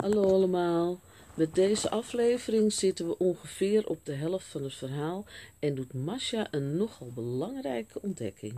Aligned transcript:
Hallo 0.00 0.22
allemaal. 0.22 1.00
Met 1.34 1.54
deze 1.54 1.90
aflevering 1.90 2.72
zitten 2.72 3.06
we 3.06 3.18
ongeveer 3.18 3.86
op 3.86 4.04
de 4.04 4.12
helft 4.12 4.46
van 4.46 4.62
het 4.62 4.74
verhaal 4.74 5.24
en 5.58 5.74
doet 5.74 5.94
Masha 5.94 6.46
een 6.50 6.76
nogal 6.76 7.10
belangrijke 7.14 8.02
ontdekking. 8.02 8.54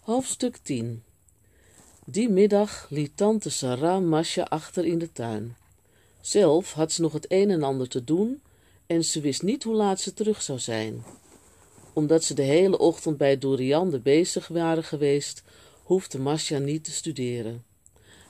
Hoofdstuk 0.00 0.56
10 0.56 1.02
Die 2.06 2.28
middag 2.28 2.86
liet 2.90 3.16
tante 3.16 3.50
Sarah 3.50 4.02
Masha 4.02 4.42
achter 4.42 4.84
in 4.84 4.98
de 4.98 5.12
tuin. 5.12 5.56
Zelf 6.20 6.72
had 6.72 6.92
ze 6.92 7.00
nog 7.00 7.12
het 7.12 7.26
een 7.28 7.50
en 7.50 7.62
ander 7.62 7.88
te 7.88 8.04
doen 8.04 8.42
en 8.86 9.04
ze 9.04 9.20
wist 9.20 9.42
niet 9.42 9.62
hoe 9.62 9.74
laat 9.74 10.00
ze 10.00 10.14
terug 10.14 10.42
zou 10.42 10.58
zijn. 10.58 11.04
Omdat 11.92 12.24
ze 12.24 12.34
de 12.34 12.42
hele 12.42 12.78
ochtend 12.78 13.16
bij 13.16 13.38
Doriande 13.38 13.98
bezig 13.98 14.48
waren 14.48 14.84
geweest, 14.84 15.42
hoefde 15.82 16.18
Masha 16.18 16.58
niet 16.58 16.84
te 16.84 16.90
studeren. 16.90 17.64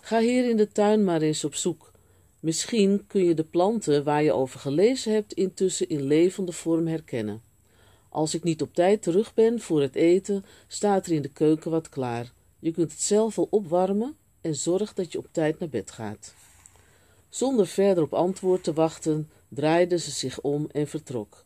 Ga 0.00 0.20
hier 0.20 0.48
in 0.48 0.56
de 0.56 0.68
tuin 0.68 1.04
maar 1.04 1.22
eens 1.22 1.44
op 1.44 1.54
zoek. 1.54 1.92
Misschien 2.40 3.04
kun 3.06 3.24
je 3.24 3.34
de 3.34 3.44
planten 3.44 4.04
waar 4.04 4.22
je 4.22 4.32
over 4.32 4.60
gelezen 4.60 5.12
hebt 5.12 5.32
intussen 5.32 5.88
in 5.88 6.02
levende 6.02 6.52
vorm 6.52 6.86
herkennen. 6.86 7.42
Als 8.08 8.34
ik 8.34 8.42
niet 8.42 8.62
op 8.62 8.74
tijd 8.74 9.02
terug 9.02 9.34
ben 9.34 9.60
voor 9.60 9.80
het 9.80 9.94
eten, 9.94 10.44
staat 10.66 11.06
er 11.06 11.12
in 11.12 11.22
de 11.22 11.28
keuken 11.28 11.70
wat 11.70 11.88
klaar. 11.88 12.32
Je 12.58 12.70
kunt 12.70 12.92
het 12.92 13.02
zelf 13.02 13.36
wel 13.36 13.46
opwarmen 13.50 14.16
en 14.40 14.54
zorg 14.54 14.94
dat 14.94 15.12
je 15.12 15.18
op 15.18 15.26
tijd 15.32 15.58
naar 15.58 15.68
bed 15.68 15.90
gaat. 15.90 16.34
Zonder 17.28 17.66
verder 17.66 18.04
op 18.04 18.14
antwoord 18.14 18.64
te 18.64 18.72
wachten, 18.72 19.30
draaide 19.54 19.98
ze 19.98 20.10
zich 20.10 20.40
om 20.40 20.68
en 20.72 20.86
vertrok. 20.86 21.44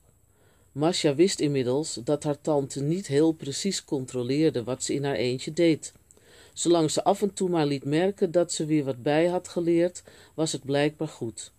Masha 0.72 1.14
wist 1.14 1.40
inmiddels 1.40 1.98
dat 2.04 2.22
haar 2.22 2.40
tante 2.40 2.82
niet 2.82 3.06
heel 3.06 3.32
precies 3.32 3.84
controleerde 3.84 4.64
wat 4.64 4.82
ze 4.82 4.94
in 4.94 5.04
haar 5.04 5.14
eentje 5.14 5.52
deed. 5.52 5.92
Zolang 6.52 6.90
ze 6.90 7.04
af 7.04 7.22
en 7.22 7.34
toe 7.34 7.48
maar 7.48 7.66
liet 7.66 7.84
merken 7.84 8.30
dat 8.30 8.52
ze 8.52 8.64
weer 8.64 8.84
wat 8.84 9.02
bij 9.02 9.26
had 9.26 9.48
geleerd, 9.48 10.02
was 10.34 10.52
het 10.52 10.64
blijkbaar 10.64 11.08
goed. 11.08 11.52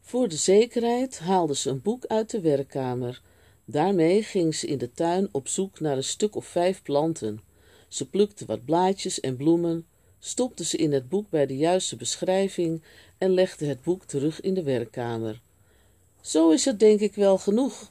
Voor 0.00 0.28
de 0.28 0.36
zekerheid 0.36 1.18
haalde 1.18 1.54
ze 1.56 1.70
een 1.70 1.82
boek 1.82 2.06
uit 2.06 2.30
de 2.30 2.40
werkkamer. 2.40 3.22
Daarmee 3.64 4.22
ging 4.22 4.54
ze 4.54 4.66
in 4.66 4.78
de 4.78 4.92
tuin 4.92 5.28
op 5.32 5.48
zoek 5.48 5.80
naar 5.80 5.96
een 5.96 6.04
stuk 6.04 6.36
of 6.36 6.46
vijf 6.46 6.82
planten. 6.82 7.40
Ze 7.88 8.08
plukte 8.08 8.44
wat 8.44 8.64
blaadjes 8.64 9.20
en 9.20 9.36
bloemen, 9.36 9.86
stopte 10.18 10.64
ze 10.64 10.76
in 10.76 10.92
het 10.92 11.08
boek 11.08 11.30
bij 11.30 11.46
de 11.46 11.56
juiste 11.56 11.96
beschrijving 11.96 12.82
en 13.18 13.30
legde 13.30 13.66
het 13.66 13.82
boek 13.82 14.04
terug 14.04 14.40
in 14.40 14.54
de 14.54 14.62
werkkamer. 14.62 15.40
Zo 16.20 16.50
is 16.50 16.64
het 16.64 16.78
denk 16.78 17.00
ik 17.00 17.14
wel 17.14 17.38
genoeg. 17.38 17.90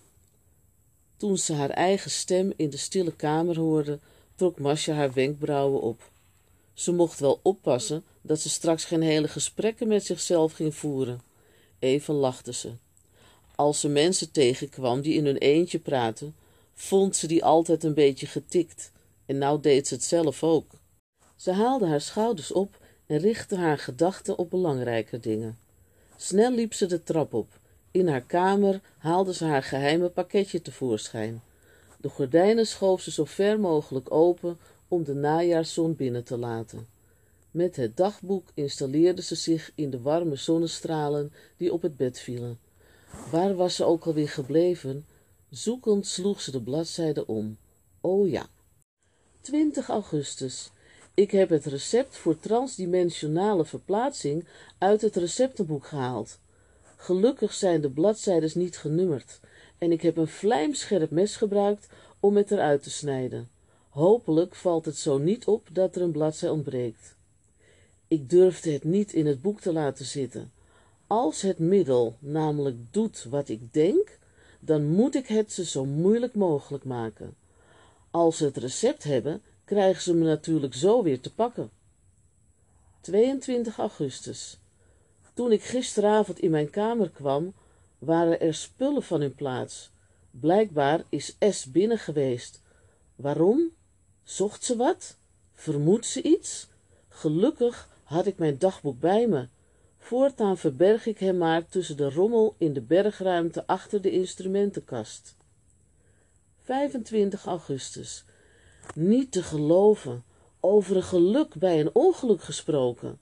Toen 1.18 1.38
ze 1.38 1.54
haar 1.54 1.70
eigen 1.70 2.12
stem 2.12 2.54
in 2.56 2.70
de 2.70 2.78
stille 2.78 3.16
kamer 3.16 3.58
hoorde, 3.58 4.00
trok 4.36 4.60
Masja 4.60 4.94
haar 4.94 5.14
wenkbrauwen 5.14 5.82
op. 5.82 6.12
Ze 6.74 6.92
mocht 6.92 7.20
wel 7.20 7.40
oppassen 7.42 8.04
dat 8.22 8.40
ze 8.40 8.50
straks 8.50 8.86
geen 8.86 9.02
hele 9.02 9.28
gesprekken 9.28 9.88
met 9.88 10.06
zichzelf 10.06 10.54
ging 10.54 10.76
voeren. 10.76 11.22
Even 11.80 12.14
lachte 12.14 12.54
ze. 12.54 12.72
Als 13.56 13.80
ze 13.80 13.88
mensen 13.88 14.32
tegenkwam 14.32 15.02
die 15.02 15.14
in 15.14 15.26
hun 15.26 15.38
eentje 15.38 15.80
praten, 15.80 16.36
vond 16.74 17.16
ze 17.16 17.28
die 17.28 17.44
altijd 17.44 17.84
een 17.84 17.94
beetje 17.94 18.28
getikt, 18.28 18.92
en 19.26 19.38
nou 19.38 19.62
deed 19.62 19.88
ze 19.88 19.94
het 19.94 20.04
zelf 20.04 20.44
ook. 20.44 20.72
Ze 21.36 21.52
haalde 21.52 21.88
haar 21.88 22.02
schouders 22.02 22.52
op 22.52 22.78
en 23.06 23.18
richtte 23.18 23.56
haar 23.56 23.78
gedachten 23.78 24.38
op 24.38 24.50
belangrijke 24.50 25.20
dingen. 25.20 25.60
Snel 26.16 26.52
liep 26.52 26.74
ze 26.74 26.86
de 26.86 27.04
trap 27.04 27.34
op. 27.34 27.60
In 27.92 28.08
haar 28.08 28.22
kamer 28.22 28.82
haalde 28.98 29.34
ze 29.34 29.46
haar 29.46 29.64
geheime 29.64 30.10
pakketje 30.10 30.62
tevoorschijn. 30.62 31.42
De 31.98 32.10
gordijnen 32.10 32.68
schoof 32.68 33.02
ze 33.02 33.12
zo 33.12 33.26
ver 33.26 33.60
mogelijk 33.60 34.12
open 34.12 34.58
om 34.88 35.04
de 35.04 35.14
najaarszon 35.14 35.96
binnen 35.96 36.24
te 36.24 36.38
laten. 36.38 36.88
Met 37.52 37.76
het 37.76 37.98
dagboek 37.98 38.48
installeerde 38.54 39.22
ze 39.22 39.36
zich 39.36 39.72
in 39.76 39.90
de 39.90 40.02
warme 40.02 40.36
zonnestralen 40.36 41.34
die 41.58 41.74
op 41.74 41.82
het 41.82 41.98
bed 41.98 42.20
vielen. 42.20 42.60
Waar 43.32 43.56
was 43.56 43.76
ze 43.76 43.84
ook 43.84 44.06
alweer 44.06 44.30
gebleven? 44.30 45.06
Zoekend 45.50 46.08
sloeg 46.08 46.42
ze 46.42 46.52
de 46.52 46.62
bladzijde 46.62 47.26
om. 47.26 47.58
O 48.02 48.26
ja. 48.26 48.48
20 49.42 49.90
augustus. 49.90 50.72
Ik 51.14 51.32
heb 51.32 51.50
het 51.50 51.66
recept 51.66 52.18
voor 52.18 52.40
transdimensionale 52.40 53.66
verplaatsing 53.66 54.48
uit 54.78 55.02
het 55.02 55.16
receptenboek 55.16 55.86
gehaald. 55.86 56.40
Gelukkig 57.02 57.54
zijn 57.54 57.82
de 57.82 57.90
bladzijden 57.90 58.52
niet 58.54 58.78
genummerd 58.78 59.40
en 59.78 59.92
ik 59.92 60.02
heb 60.02 60.18
een 60.18 60.28
vlijmscherp 60.28 61.12
mes 61.12 61.36
gebruikt 61.36 61.88
om 62.20 62.36
het 62.36 62.52
eruit 62.52 62.84
te 62.84 62.90
snijden. 62.90 63.50
Hopelijk 63.90 64.56
valt 64.56 64.86
het 64.86 64.98
zo 64.98 65.18
niet 65.18 65.46
op 65.46 65.68
dat 65.72 65.96
er 65.96 66.02
een 66.02 66.12
bladzij 66.12 66.50
ontbreekt. 66.50 67.16
Ik 68.08 68.30
durfde 68.30 68.72
het 68.72 68.84
niet 68.84 69.14
in 69.14 69.26
het 69.26 69.42
boek 69.42 69.62
te 69.62 69.74
laten 69.74 70.06
zitten. 70.06 70.52
Als 71.08 71.42
het 71.42 71.60
middel 71.60 72.16
namelijk 72.20 72.78
doet 72.92 73.26
wat 73.30 73.50
ik 73.50 73.74
denk, 73.74 74.20
dan 74.60 74.86
moet 74.86 75.16
ik 75.16 75.28
het 75.28 75.52
ze 75.52 75.66
zo 75.66 75.86
moeilijk 75.86 76.36
mogelijk 76.36 76.84
maken. 76.84 77.36
Als 78.12 78.38
ze 78.38 78.46
het 78.46 78.58
recept 78.58 79.04
hebben, 79.04 79.42
krijgen 79.66 80.02
ze 80.02 80.14
me 80.14 80.26
natuurlijk 80.26 80.74
zo 80.74 81.04
weer 81.04 81.20
te 81.20 81.34
pakken. 81.34 81.70
22 83.02 83.78
augustus. 83.78 84.60
Toen 85.40 85.52
ik 85.52 85.64
gisteravond 85.64 86.40
in 86.40 86.52
mijn 86.52 86.70
kamer 86.70 87.10
kwam, 87.10 87.54
waren 88.00 88.40
er 88.40 88.54
spullen 88.54 89.04
van 89.04 89.22
hun 89.22 89.36
plaats. 89.36 89.92
Blijkbaar 90.32 91.04
is 91.10 91.38
S 91.40 91.72
binnen 91.72 91.98
geweest. 91.98 92.62
Waarom? 93.16 93.70
Zocht 94.24 94.64
ze 94.64 94.76
wat? 94.76 95.18
Vermoedt 95.54 96.06
ze 96.06 96.22
iets? 96.22 96.68
Gelukkig 97.10 97.90
had 98.04 98.26
ik 98.26 98.38
mijn 98.38 98.58
dagboek 98.58 99.00
bij 99.00 99.28
me. 99.28 99.48
Voortaan 99.98 100.58
verberg 100.58 101.06
ik 101.06 101.20
hem 101.20 101.38
maar 101.38 101.68
tussen 101.68 101.98
de 101.98 102.10
rommel 102.10 102.56
in 102.58 102.74
de 102.74 102.82
bergruimte 102.82 103.68
achter 103.68 104.02
de 104.02 104.12
instrumentenkast. 104.12 105.36
25 106.64 107.46
augustus. 107.46 108.24
Niet 108.96 109.32
te 109.32 109.44
geloven. 109.44 110.24
Over 110.60 110.96
een 110.96 111.04
geluk 111.04 111.56
bij 111.56 111.80
een 111.80 111.96
ongeluk 111.96 112.42
gesproken. 112.44 113.20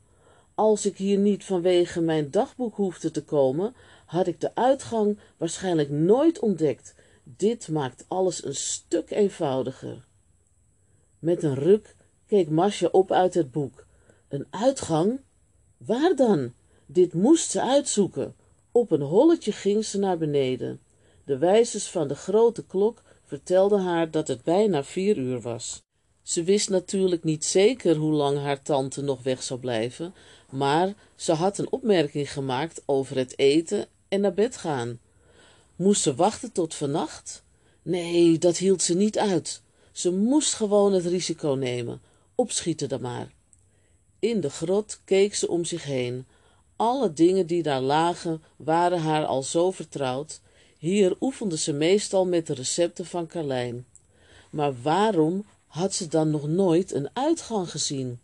Als 0.58 0.86
ik 0.86 0.98
hier 0.98 1.18
niet 1.18 1.46
vanwege 1.46 2.02
mijn 2.02 2.32
dagboek 2.32 2.76
hoefde 2.76 3.12
te 3.12 3.24
komen, 3.24 3.76
had 4.06 4.28
ik 4.28 4.42
de 4.42 4.56
uitgang 4.56 5.20
waarschijnlijk 5.38 5.90
nooit 5.90 6.40
ontdekt. 6.40 6.96
Dit 7.24 7.68
maakt 7.68 8.06
alles 8.08 8.46
een 8.46 8.56
stuk 8.56 9.12
eenvoudiger. 9.12 10.06
Met 11.20 11.44
een 11.44 11.56
ruk 11.56 11.96
keek 12.28 12.50
Masja 12.50 12.88
op 12.92 13.12
uit 13.12 13.34
het 13.34 13.52
boek. 13.52 13.86
Een 14.28 14.48
uitgang? 14.50 15.20
Waar 15.78 16.16
dan? 16.16 16.54
Dit 16.86 17.14
moest 17.14 17.50
ze 17.50 17.62
uitzoeken. 17.62 18.36
Op 18.72 18.92
een 18.92 19.02
holletje 19.02 19.52
ging 19.52 19.86
ze 19.86 20.00
naar 20.00 20.18
beneden. 20.18 20.80
De 21.26 21.38
wijzers 21.38 21.90
van 21.90 22.08
de 22.08 22.16
grote 22.16 22.66
klok 22.66 23.02
vertelden 23.24 23.82
haar 23.82 24.12
dat 24.12 24.28
het 24.28 24.44
bijna 24.44 24.84
vier 24.84 25.18
uur 25.18 25.42
was. 25.42 25.87
Ze 26.28 26.44
wist 26.44 26.70
natuurlijk 26.70 27.24
niet 27.24 27.46
zeker 27.46 27.96
hoe 27.96 28.12
lang 28.12 28.40
haar 28.40 28.62
tante 28.62 29.02
nog 29.02 29.24
weg 29.24 29.44
zou 29.44 29.60
blijven, 29.60 30.14
maar 30.50 30.94
ze 31.16 31.34
had 31.34 31.58
een 31.58 31.72
opmerking 31.72 32.32
gemaakt 32.32 32.82
over 32.86 33.18
het 33.18 33.40
eten 33.40 33.88
en 34.08 34.22
naar 34.22 34.34
bed 34.34 34.58
gaan. 34.58 35.00
Moest 35.76 36.02
ze 36.02 36.16
wachten 36.16 36.52
tot 36.52 36.74
vannacht? 36.74 37.44
Nee, 37.82 38.38
dat 38.38 38.58
hield 38.58 38.82
ze 38.82 38.96
niet 38.96 39.18
uit. 39.18 39.62
Ze 39.92 40.12
moest 40.12 40.54
gewoon 40.54 40.94
het 40.94 41.06
risico 41.06 41.50
nemen. 41.50 42.02
Opschieten 42.36 42.90
dan 42.90 43.02
maar. 43.02 43.32
In 44.20 44.42
de 44.42 44.50
grot 44.50 45.00
keek 45.06 45.36
ze 45.36 45.48
om 45.48 45.66
zich 45.66 45.84
heen. 45.84 46.26
Alle 46.76 47.14
dingen 47.14 47.48
die 47.48 47.64
daar 47.64 47.82
lagen 47.82 48.44
waren 48.56 49.00
haar 49.00 49.26
al 49.26 49.44
zo 49.44 49.72
vertrouwd. 49.72 50.42
Hier 50.78 51.16
oefende 51.20 51.58
ze 51.58 51.74
meestal 51.74 52.26
met 52.26 52.48
de 52.48 52.54
recepten 52.54 53.06
van 53.06 53.28
Carlijn. 53.28 53.86
Maar 54.50 54.82
waarom 54.82 55.46
had 55.68 55.94
ze 55.94 56.08
dan 56.08 56.32
nog 56.32 56.48
nooit 56.48 56.94
een 56.94 57.10
uitgang 57.14 57.72
gezien? 57.72 58.20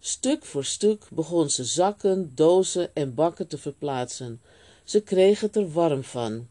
Stuk 0.00 0.44
voor 0.44 0.64
stuk 0.64 1.06
begon 1.10 1.50
ze 1.50 1.64
zakken, 1.64 2.32
dozen 2.34 2.94
en 2.94 3.14
bakken 3.14 3.46
te 3.46 3.58
verplaatsen. 3.58 4.40
Ze 4.84 5.00
kreeg 5.00 5.40
het 5.40 5.56
er 5.56 5.72
warm 5.72 6.04
van. 6.04 6.48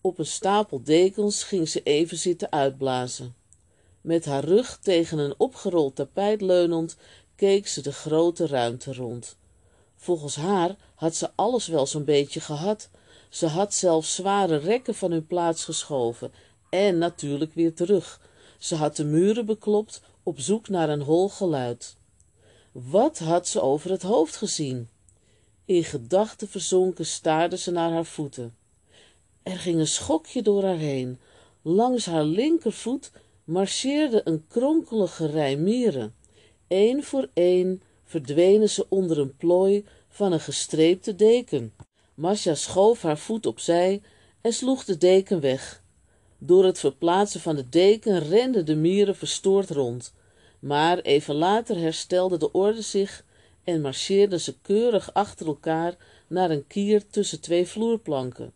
Op 0.00 0.18
een 0.18 0.26
stapel 0.26 0.82
dekens 0.82 1.42
ging 1.42 1.68
ze 1.68 1.82
even 1.82 2.18
zitten 2.18 2.52
uitblazen. 2.52 3.34
Met 4.00 4.24
haar 4.24 4.44
rug 4.44 4.78
tegen 4.78 5.18
een 5.18 5.34
opgerold 5.36 5.96
tapijt 5.96 6.40
leunend 6.40 6.96
keek 7.36 7.66
ze 7.66 7.82
de 7.82 7.92
grote 7.92 8.46
ruimte 8.46 8.94
rond. 8.94 9.36
Volgens 9.96 10.36
haar 10.36 10.76
had 10.94 11.14
ze 11.14 11.30
alles 11.34 11.66
wel 11.66 11.86
zo'n 11.86 12.04
beetje 12.04 12.40
gehad. 12.40 12.88
Ze 13.28 13.46
had 13.46 13.74
zelfs 13.74 14.14
zware 14.14 14.56
rekken 14.56 14.94
van 14.94 15.10
hun 15.10 15.26
plaats 15.26 15.64
geschoven 15.64 16.32
en 16.70 16.98
natuurlijk 16.98 17.54
weer 17.54 17.74
terug. 17.74 18.20
Ze 18.60 18.74
had 18.74 18.96
de 18.96 19.04
muren 19.04 19.46
beklopt 19.46 20.02
op 20.22 20.40
zoek 20.40 20.68
naar 20.68 20.88
een 20.88 21.02
hol 21.02 21.28
geluid. 21.28 21.96
Wat 22.72 23.18
had 23.18 23.48
ze 23.48 23.60
over 23.60 23.90
het 23.90 24.02
hoofd 24.02 24.36
gezien? 24.36 24.88
In 25.64 25.84
gedachten 25.84 26.48
verzonken 26.48 27.06
staarde 27.06 27.56
ze 27.56 27.70
naar 27.70 27.90
haar 27.90 28.04
voeten. 28.04 28.56
Er 29.42 29.58
ging 29.58 29.78
een 29.78 29.86
schokje 29.86 30.42
door 30.42 30.64
haar 30.64 30.76
heen. 30.76 31.18
Langs 31.62 32.06
haar 32.06 32.24
linkervoet 32.24 33.10
marcheerde 33.44 34.20
een 34.24 34.44
kronkelige 34.48 35.26
rij 35.26 35.56
mieren. 35.56 36.14
Eén 36.68 37.04
voor 37.04 37.28
één 37.34 37.82
verdwenen 38.04 38.70
ze 38.70 38.86
onder 38.88 39.18
een 39.18 39.36
plooi 39.36 39.84
van 40.08 40.32
een 40.32 40.40
gestreepte 40.40 41.14
deken. 41.14 41.74
Masja 42.14 42.54
schoof 42.54 43.02
haar 43.02 43.18
voet 43.18 43.46
opzij 43.46 44.02
en 44.40 44.52
sloeg 44.52 44.84
de 44.84 44.96
deken 44.98 45.40
weg. 45.40 45.82
Door 46.42 46.64
het 46.64 46.78
verplaatsen 46.78 47.40
van 47.40 47.56
de 47.56 47.68
deken 47.68 48.18
renden 48.18 48.66
de 48.66 48.76
mieren 48.76 49.16
verstoord 49.16 49.70
rond, 49.70 50.12
maar 50.58 50.98
even 50.98 51.34
later 51.34 51.76
herstelde 51.76 52.36
de 52.36 52.52
orde 52.52 52.82
zich 52.82 53.24
en 53.64 53.80
marcheerden 53.80 54.40
ze 54.40 54.60
keurig 54.62 55.14
achter 55.14 55.46
elkaar 55.46 55.96
naar 56.26 56.50
een 56.50 56.66
kier 56.66 57.06
tussen 57.06 57.40
twee 57.40 57.66
vloerplanken. 57.66 58.52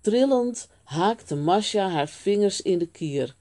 Trillend 0.00 0.68
haakte 0.84 1.36
Masja 1.36 1.88
haar 1.88 2.08
vingers 2.08 2.60
in 2.60 2.78
de 2.78 2.86
kier. 2.86 3.34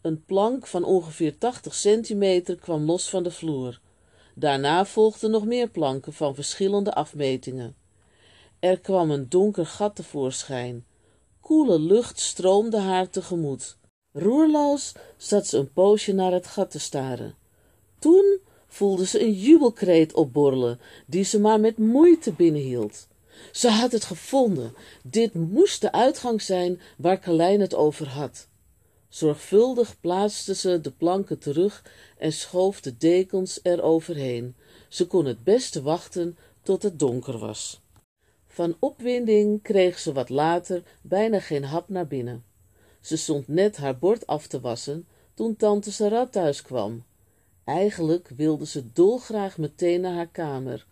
Een 0.00 0.24
plank 0.24 0.66
van 0.66 0.84
ongeveer 0.84 1.38
tachtig 1.38 1.74
centimeter 1.74 2.56
kwam 2.56 2.84
los 2.84 3.10
van 3.10 3.22
de 3.22 3.30
vloer. 3.30 3.80
Daarna 4.34 4.84
volgden 4.84 5.30
nog 5.30 5.44
meer 5.44 5.68
planken 5.68 6.12
van 6.12 6.34
verschillende 6.34 6.92
afmetingen. 6.92 7.76
Er 8.58 8.80
kwam 8.80 9.10
een 9.10 9.28
donker 9.28 9.66
gat 9.66 9.96
tevoorschijn. 9.96 10.84
Koele 11.42 11.78
lucht 11.78 12.20
stroomde 12.20 12.78
haar 12.78 13.10
tegemoet. 13.10 13.76
Roerloos 14.12 14.92
zat 15.16 15.46
ze 15.46 15.58
een 15.58 15.72
poosje 15.72 16.12
naar 16.12 16.32
het 16.32 16.46
gat 16.46 16.70
te 16.70 16.78
staren. 16.78 17.34
Toen 17.98 18.38
voelde 18.66 19.06
ze 19.06 19.22
een 19.22 19.32
jubelkreet 19.32 20.12
opborrelen, 20.12 20.80
die 21.06 21.24
ze 21.24 21.40
maar 21.40 21.60
met 21.60 21.78
moeite 21.78 22.32
binnenhield. 22.32 23.06
Ze 23.52 23.68
had 23.68 23.92
het 23.92 24.04
gevonden. 24.04 24.74
Dit 25.02 25.34
moest 25.34 25.80
de 25.80 25.92
uitgang 25.92 26.42
zijn 26.42 26.80
waar 26.96 27.20
Carlijn 27.20 27.60
het 27.60 27.74
over 27.74 28.08
had. 28.08 28.48
Zorgvuldig 29.08 30.00
plaatste 30.00 30.54
ze 30.54 30.80
de 30.80 30.90
planken 30.90 31.38
terug 31.38 31.84
en 32.18 32.32
schoof 32.32 32.80
de 32.80 32.96
dekens 32.96 33.60
er 33.62 33.82
overheen. 33.82 34.54
Ze 34.88 35.06
kon 35.06 35.24
het 35.24 35.44
beste 35.44 35.82
wachten 35.82 36.38
tot 36.62 36.82
het 36.82 36.98
donker 36.98 37.38
was. 37.38 37.81
Van 38.52 38.76
opwinding 38.78 39.62
kreeg 39.62 39.98
ze 39.98 40.12
wat 40.12 40.28
later 40.28 40.82
bijna 41.02 41.40
geen 41.40 41.64
hap 41.64 41.88
naar 41.88 42.06
binnen. 42.06 42.44
Ze 43.00 43.16
stond 43.16 43.48
net 43.48 43.76
haar 43.76 43.98
bord 43.98 44.26
af 44.26 44.46
te 44.46 44.60
wassen 44.60 45.06
toen 45.34 45.56
tante 45.56 45.92
Sarah 45.92 46.28
thuis 46.28 46.62
kwam. 46.62 47.04
Eigenlijk 47.64 48.28
wilde 48.36 48.66
ze 48.66 48.92
dolgraag 48.92 49.58
meteen 49.58 50.00
naar 50.00 50.14
haar 50.14 50.28
kamer. 50.28 50.86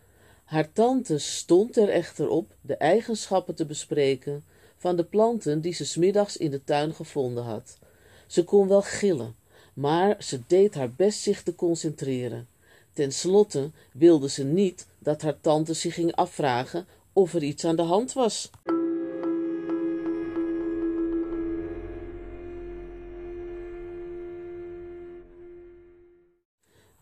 Haar 0.44 0.72
tante 0.72 1.18
stond 1.18 1.76
er 1.76 1.88
echter 1.88 2.28
op 2.28 2.54
de 2.60 2.76
eigenschappen 2.76 3.54
te 3.54 3.66
bespreken 3.66 4.44
van 4.76 4.96
de 4.96 5.04
planten 5.04 5.60
die 5.60 5.72
ze 5.74 5.84
smiddags 5.84 6.36
in 6.36 6.50
de 6.50 6.64
tuin 6.64 6.94
gevonden 6.94 7.44
had. 7.44 7.78
Ze 8.26 8.44
kon 8.44 8.68
wel 8.68 8.82
gillen, 8.82 9.36
maar 9.74 10.16
ze 10.22 10.40
deed 10.46 10.74
haar 10.74 10.92
best 10.92 11.20
zich 11.20 11.42
te 11.42 11.54
concentreren. 11.54 12.48
Ten 12.92 13.12
slotte 13.12 13.70
wilde 13.92 14.28
ze 14.28 14.44
niet 14.44 14.86
dat 14.98 15.22
haar 15.22 15.40
tante 15.40 15.74
zich 15.74 15.94
ging 15.94 16.14
afvragen 16.14 16.86
of 17.20 17.34
er 17.34 17.42
iets 17.42 17.64
aan 17.64 17.76
de 17.76 17.82
hand 17.82 18.12
was. 18.12 18.50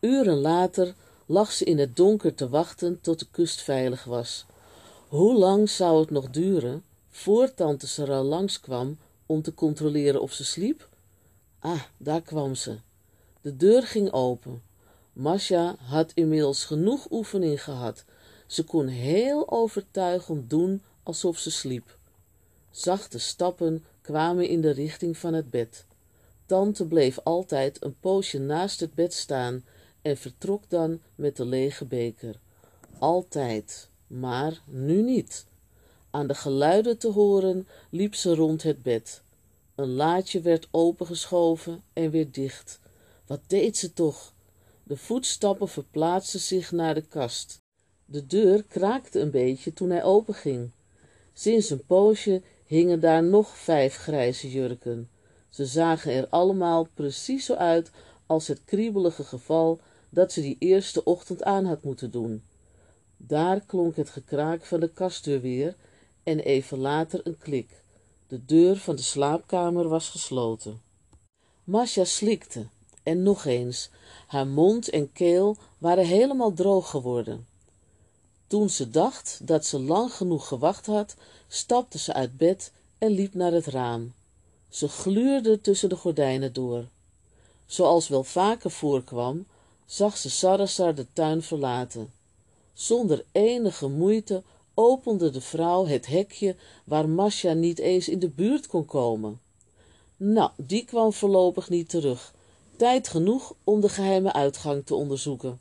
Uren 0.01 0.39
later 0.41 0.95
lag 1.27 1.53
ze 1.53 1.65
in 1.65 1.79
het 1.79 1.97
donker 1.97 2.35
te 2.35 2.49
wachten 2.49 3.01
tot 3.01 3.19
de 3.19 3.27
kust 3.31 3.61
veilig 3.61 4.05
was. 4.05 4.47
Hoe 5.09 5.35
lang 5.39 5.71
zou 5.71 6.01
het 6.01 6.11
nog 6.11 6.31
duren 6.31 6.85
voor 7.09 7.55
tante 7.55 7.87
Sarah 7.87 8.27
langskwam 8.27 8.99
om 9.27 9.43
te 9.43 9.55
controleren 9.55 10.21
of 10.21 10.33
ze 10.33 10.45
sliep? 10.45 10.89
Ah, 11.59 11.83
daar 11.97 12.23
kwam 12.23 12.55
ze. 12.55 12.79
De 13.41 13.57
deur 13.57 13.83
ging 13.83 14.13
open. 14.13 14.63
Masja 15.13 15.77
had 15.79 16.13
inmiddels 16.15 16.65
genoeg 16.65 17.07
oefening 17.11 17.63
gehad. 17.63 18.05
Ze 18.49 18.65
kon 18.65 18.87
heel 18.87 19.51
overtuigend 19.51 20.51
doen 20.51 20.83
alsof 21.03 21.39
ze 21.39 21.51
sliep. 21.51 21.99
Zachte 22.71 23.19
stappen 23.19 23.85
kwamen 24.01 24.49
in 24.49 24.61
de 24.61 24.71
richting 24.71 25.17
van 25.17 25.35
het 25.35 25.51
bed. 25.51 25.85
Tante 26.47 26.87
bleef 26.87 27.19
altijd 27.25 27.85
een 27.85 27.97
poosje 28.01 28.39
naast 28.39 28.81
het 28.81 28.95
bed 28.95 29.15
staan 29.15 29.65
en 30.03 30.17
vertrok 30.17 30.63
dan 30.69 31.01
met 31.15 31.37
de 31.37 31.45
lege 31.45 31.85
beker. 31.85 32.39
Altijd, 32.99 33.89
maar 34.07 34.61
nu 34.65 35.03
niet. 35.03 35.47
Aan 36.11 36.27
de 36.27 36.35
geluiden 36.35 36.99
te 36.99 37.09
horen 37.09 37.69
liep 37.91 38.15
ze 38.15 38.35
rond 38.35 38.63
het 38.63 38.83
bed. 38.83 39.23
Een 39.75 39.93
laadje 39.93 40.41
werd 40.41 40.69
opengeschoven 40.71 41.83
en 41.93 42.11
weer 42.11 42.33
dicht. 42.33 42.81
Wat 43.27 43.41
deed 43.47 43.77
ze 43.77 43.93
toch? 43.93 44.33
De 44.83 44.97
voetstappen 44.97 45.69
verplaatsten 45.69 46.41
zich 46.41 46.73
naar 46.73 46.95
de 46.95 47.03
kast. 47.03 47.61
De 48.11 48.27
deur 48.27 48.63
kraakte 48.63 49.21
een 49.21 49.31
beetje 49.31 49.73
toen 49.73 49.91
hij 49.91 50.05
openging. 50.05 50.71
Sinds 51.33 51.71
een 51.71 51.85
poosje 51.87 52.43
hingen 52.67 53.01
daar 53.01 53.23
nog 53.23 53.57
vijf 53.57 53.97
grijze 53.97 54.51
jurken. 54.51 55.09
Ze 55.49 55.67
zagen 55.67 56.13
er 56.13 56.27
allemaal 56.29 56.89
precies 56.95 57.45
zo 57.45 57.55
uit 57.55 57.91
als 58.27 58.49
het 58.49 58.61
kriebelige 58.65 59.25
geval 59.25 59.81
dat 60.11 60.33
ze 60.33 60.41
die 60.41 60.57
eerste 60.59 61.05
ochtend 61.05 61.43
aan 61.43 61.65
had 61.65 61.83
moeten 61.83 62.11
doen. 62.11 62.43
Daar 63.17 63.61
klonk 63.61 63.97
het 63.97 64.11
gekraak 64.11 64.65
van 64.65 64.81
de 64.81 64.89
kastdeur 64.89 65.41
weer 65.41 65.77
en 66.23 66.39
even 66.39 66.79
later 66.79 67.21
een 67.25 67.39
klik. 67.39 67.83
De 68.27 68.45
deur 68.45 68.77
van 68.77 68.97
de 68.97 69.03
slaapkamer 69.03 69.89
was 69.89 70.09
gesloten. 70.09 70.81
Masja 71.65 72.05
slikte 72.05 72.67
en 73.03 73.23
nog 73.23 73.45
eens. 73.45 73.91
Haar 74.27 74.47
mond 74.47 74.89
en 74.89 75.13
keel 75.13 75.57
waren 75.79 76.07
helemaal 76.07 76.53
droog 76.53 76.91
geworden. 76.91 77.48
Toen 78.49 78.71
ze 78.71 78.91
dacht 78.91 79.41
dat 79.43 79.67
ze 79.67 79.81
lang 79.81 80.13
genoeg 80.13 80.49
gewacht 80.49 80.87
had, 80.87 81.15
stapte 81.49 81.99
ze 81.99 82.13
uit 82.13 82.37
bed 82.37 82.73
en 82.99 83.11
liep 83.11 83.35
naar 83.35 83.53
het 83.53 83.67
raam. 83.67 84.13
Ze 84.69 84.89
gluurde 84.89 85.61
tussen 85.61 85.89
de 85.89 85.97
gordijnen 85.97 86.53
door. 86.53 86.85
Zoals 87.67 88.09
wel 88.09 88.25
vaker 88.25 88.71
voorkwam, 88.71 89.47
zag 89.87 90.17
ze 90.17 90.31
Sarasar 90.31 90.95
de 90.95 91.07
tuin 91.13 91.43
verlaten. 91.43 92.13
Zonder 92.73 93.25
enige 93.33 93.89
moeite 93.89 94.43
opende 94.75 95.31
de 95.31 95.41
vrouw 95.41 95.87
het 95.87 96.07
hekje 96.07 96.57
waar 96.85 97.09
Masja 97.09 97.53
niet 97.53 97.79
eens 97.79 98.09
in 98.09 98.19
de 98.19 98.29
buurt 98.29 98.67
kon 98.67 98.85
komen. 98.85 99.41
Nou, 100.17 100.51
die 100.57 100.85
kwam 100.85 101.13
voorlopig 101.13 101.69
niet 101.69 101.89
terug. 101.89 102.35
Tijd 102.77 103.09
genoeg 103.09 103.55
om 103.65 103.81
de 103.81 103.89
geheime 103.89 104.33
uitgang 104.33 104.87
te 104.87 104.95
onderzoeken. 104.95 105.61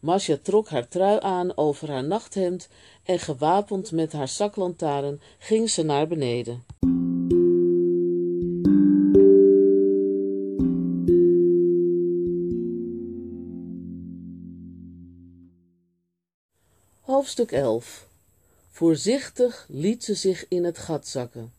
Masja 0.00 0.36
trok 0.42 0.68
haar 0.68 0.88
trui 0.88 1.18
aan 1.20 1.56
over 1.56 1.90
haar 1.90 2.04
nachthemd 2.04 2.68
en 3.04 3.18
gewapend 3.18 3.92
met 3.92 4.12
haar 4.12 4.28
zaklantaarn 4.28 5.20
ging 5.38 5.70
ze 5.70 5.82
naar 5.82 6.08
beneden. 6.08 6.64
Hoofdstuk 17.00 17.52
11 17.52 18.08
Voorzichtig 18.70 19.66
liet 19.68 20.04
ze 20.04 20.14
zich 20.14 20.48
in 20.48 20.64
het 20.64 20.78
gat 20.78 21.06
zakken. 21.08 21.52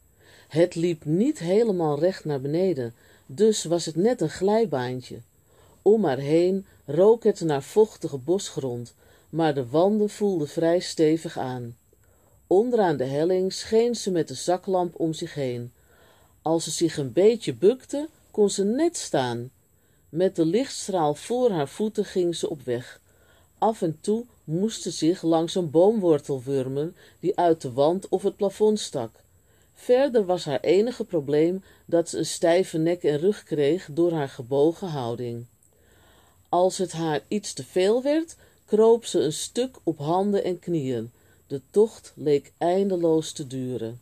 Het 0.47 0.75
liep 0.75 1.05
niet 1.05 1.39
helemaal 1.39 1.99
recht 1.99 2.25
naar 2.25 2.41
beneden, 2.41 2.93
dus 3.25 3.63
was 3.63 3.85
het 3.85 3.95
net 3.95 4.21
een 4.21 4.29
glijbaantje. 4.29 5.19
Om 5.81 6.05
haar 6.05 6.17
heen 6.17 6.65
rook 6.85 7.23
het 7.23 7.41
naar 7.41 7.63
vochtige 7.63 8.17
bosgrond, 8.17 8.93
maar 9.29 9.53
de 9.53 9.67
wanden 9.67 10.09
voelden 10.09 10.47
vrij 10.47 10.79
stevig 10.79 11.37
aan. 11.37 11.77
Onderaan 12.47 12.97
de 12.97 13.05
helling 13.05 13.53
scheen 13.53 13.95
ze 13.95 14.11
met 14.11 14.27
de 14.27 14.33
zaklamp 14.33 14.99
om 14.99 15.13
zich 15.13 15.33
heen. 15.33 15.71
Als 16.41 16.63
ze 16.63 16.71
zich 16.71 16.97
een 16.97 17.13
beetje 17.13 17.53
bukte, 17.53 18.09
kon 18.31 18.49
ze 18.49 18.63
net 18.63 18.97
staan. 18.97 19.51
Met 20.09 20.35
de 20.35 20.45
lichtstraal 20.45 21.15
voor 21.15 21.51
haar 21.51 21.67
voeten 21.67 22.05
ging 22.05 22.35
ze 22.35 22.49
op 22.49 22.61
weg. 22.61 23.01
Af 23.57 23.81
en 23.81 23.97
toe 24.01 24.25
moest 24.43 24.81
ze 24.81 24.91
zich 24.91 25.21
langs 25.21 25.55
een 25.55 25.69
boomwortel 25.69 26.41
wurmen 26.43 26.95
die 27.19 27.37
uit 27.37 27.61
de 27.61 27.71
wand 27.71 28.09
of 28.09 28.23
het 28.23 28.35
plafond 28.35 28.79
stak. 28.79 29.23
Verder 29.73 30.25
was 30.25 30.45
haar 30.45 30.59
enige 30.59 31.03
probleem 31.03 31.63
dat 31.85 32.09
ze 32.09 32.17
een 32.17 32.25
stijve 32.25 32.77
nek 32.77 33.03
en 33.03 33.17
rug 33.17 33.43
kreeg 33.43 33.89
door 33.91 34.11
haar 34.11 34.29
gebogen 34.29 34.87
houding. 34.87 35.45
Als 36.51 36.77
het 36.77 36.91
haar 36.91 37.21
iets 37.27 37.53
te 37.53 37.63
veel 37.63 38.03
werd, 38.03 38.35
kroop 38.65 39.05
ze 39.05 39.19
een 39.19 39.33
stuk 39.33 39.77
op 39.83 39.97
handen 39.97 40.43
en 40.43 40.59
knieën. 40.59 41.11
De 41.47 41.61
tocht 41.69 42.13
leek 42.15 42.51
eindeloos 42.57 43.31
te 43.31 43.47
duren. 43.47 44.01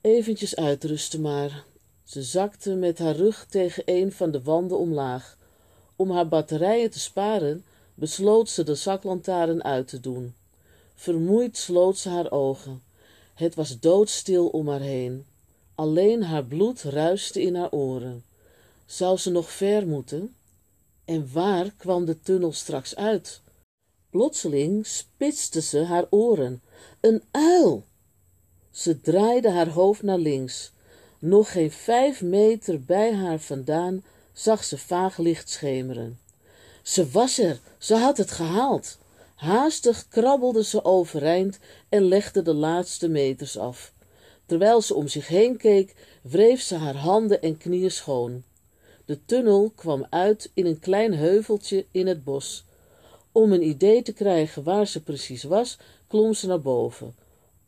Eventjes 0.00 0.56
uitrusten 0.56 1.20
maar. 1.20 1.64
Ze 2.04 2.22
zakte 2.22 2.74
met 2.74 2.98
haar 2.98 3.16
rug 3.16 3.46
tegen 3.48 3.82
een 3.86 4.12
van 4.12 4.30
de 4.30 4.42
wanden 4.42 4.78
omlaag. 4.78 5.36
Om 5.96 6.10
haar 6.10 6.28
batterijen 6.28 6.90
te 6.90 6.98
sparen, 7.00 7.64
besloot 7.94 8.48
ze 8.48 8.62
de 8.62 8.74
zaklantaarn 8.74 9.64
uit 9.64 9.88
te 9.88 10.00
doen. 10.00 10.34
Vermoeid 10.94 11.56
sloot 11.56 11.98
ze 11.98 12.08
haar 12.08 12.30
ogen. 12.30 12.82
Het 13.34 13.54
was 13.54 13.80
doodstil 13.80 14.46
om 14.46 14.68
haar 14.68 14.80
heen. 14.80 15.26
Alleen 15.74 16.22
haar 16.22 16.44
bloed 16.44 16.82
ruiste 16.82 17.42
in 17.42 17.54
haar 17.54 17.70
oren. 17.70 18.24
Zou 18.86 19.16
ze 19.16 19.30
nog 19.30 19.50
ver 19.50 19.86
moeten? 19.86 20.34
En 21.10 21.28
waar 21.32 21.70
kwam 21.76 22.04
de 22.04 22.20
tunnel 22.20 22.52
straks 22.52 22.96
uit? 22.96 23.40
Plotseling 24.10 24.86
spitste 24.86 25.60
ze 25.62 25.84
haar 25.84 26.06
oren. 26.10 26.62
Een 27.00 27.22
uil! 27.30 27.84
Ze 28.70 29.00
draaide 29.00 29.50
haar 29.50 29.68
hoofd 29.68 30.02
naar 30.02 30.18
links. 30.18 30.72
Nog 31.18 31.52
geen 31.52 31.70
vijf 31.70 32.22
meter 32.22 32.84
bij 32.84 33.14
haar 33.14 33.38
vandaan 33.38 34.04
zag 34.32 34.64
ze 34.64 34.78
vaag 34.78 35.18
licht 35.18 35.50
schemeren. 35.50 36.18
Ze 36.82 37.10
was 37.10 37.38
er, 37.38 37.60
ze 37.78 37.94
had 37.94 38.16
het 38.16 38.30
gehaald. 38.30 38.98
Haastig 39.34 40.08
krabbelde 40.08 40.64
ze 40.64 40.84
overeind 40.84 41.58
en 41.88 42.02
legde 42.02 42.42
de 42.42 42.54
laatste 42.54 43.08
meters 43.08 43.58
af. 43.58 43.92
Terwijl 44.46 44.80
ze 44.80 44.94
om 44.94 45.08
zich 45.08 45.28
heen 45.28 45.56
keek, 45.56 45.94
wreef 46.22 46.60
ze 46.60 46.74
haar 46.74 46.96
handen 46.96 47.42
en 47.42 47.56
knieën 47.56 47.90
schoon. 47.90 48.42
De 49.10 49.24
tunnel 49.24 49.72
kwam 49.74 50.06
uit 50.10 50.50
in 50.54 50.66
een 50.66 50.78
klein 50.78 51.14
heuveltje 51.14 51.86
in 51.90 52.06
het 52.06 52.24
bos. 52.24 52.64
Om 53.32 53.52
een 53.52 53.68
idee 53.68 54.02
te 54.02 54.12
krijgen 54.12 54.62
waar 54.62 54.86
ze 54.86 55.02
precies 55.02 55.42
was, 55.42 55.78
klom 56.06 56.34
ze 56.34 56.46
naar 56.46 56.60
boven. 56.60 57.14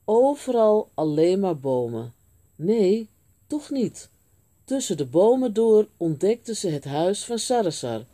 Overal 0.04 0.88
alleen 0.94 1.40
maar 1.40 1.58
bomen. 1.58 2.14
Nee, 2.56 3.08
toch 3.46 3.70
niet. 3.70 4.08
Tussen 4.64 4.96
de 4.96 5.04
bomen 5.04 5.52
door 5.52 5.88
ontdekte 5.96 6.54
ze 6.54 6.68
het 6.68 6.84
huis 6.84 7.24
van 7.24 7.38
Sarasar. 7.38 8.04